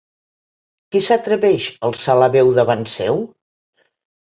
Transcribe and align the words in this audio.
Qui 0.95 1.01
s'atreveix 1.09 1.69
a 1.75 1.79
alçar 1.93 2.19
la 2.25 2.33
veu 2.39 2.53
davant 2.59 2.87
seu? 2.99 3.25